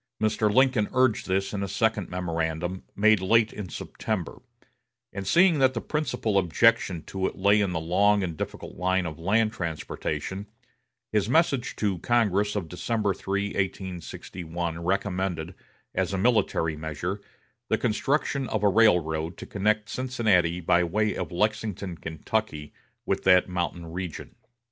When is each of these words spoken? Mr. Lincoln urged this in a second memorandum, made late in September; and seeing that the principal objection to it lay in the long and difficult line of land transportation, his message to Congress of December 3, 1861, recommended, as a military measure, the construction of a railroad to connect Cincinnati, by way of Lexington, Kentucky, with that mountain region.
Mr. 0.19 0.51
Lincoln 0.51 0.89
urged 0.93 1.27
this 1.27 1.53
in 1.53 1.61
a 1.61 1.67
second 1.67 2.09
memorandum, 2.09 2.81
made 2.95 3.21
late 3.21 3.53
in 3.53 3.69
September; 3.69 4.41
and 5.13 5.27
seeing 5.27 5.59
that 5.59 5.75
the 5.75 5.79
principal 5.79 6.39
objection 6.39 7.03
to 7.03 7.27
it 7.27 7.35
lay 7.35 7.61
in 7.61 7.71
the 7.71 7.79
long 7.79 8.23
and 8.23 8.35
difficult 8.35 8.77
line 8.77 9.05
of 9.05 9.19
land 9.19 9.53
transportation, 9.53 10.47
his 11.11 11.29
message 11.29 11.75
to 11.75 11.99
Congress 11.99 12.55
of 12.55 12.67
December 12.67 13.13
3, 13.13 13.49
1861, 13.49 14.83
recommended, 14.83 15.53
as 15.93 16.13
a 16.13 16.17
military 16.17 16.75
measure, 16.75 17.21
the 17.69 17.77
construction 17.77 18.47
of 18.47 18.63
a 18.63 18.69
railroad 18.69 19.37
to 19.37 19.45
connect 19.45 19.87
Cincinnati, 19.87 20.59
by 20.59 20.83
way 20.83 21.13
of 21.15 21.31
Lexington, 21.31 21.95
Kentucky, 21.95 22.73
with 23.05 23.23
that 23.25 23.47
mountain 23.47 23.85
region. 23.91 24.33